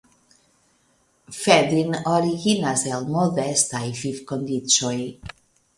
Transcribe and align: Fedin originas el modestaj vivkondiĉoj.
Fedin 1.41 1.93
originas 2.15 2.87
el 2.97 3.07
modestaj 3.19 3.87
vivkondiĉoj. 4.03 4.97